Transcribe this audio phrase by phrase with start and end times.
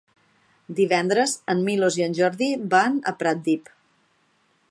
[0.79, 3.73] Divendres en Milos i en Jordi van a Pratdip.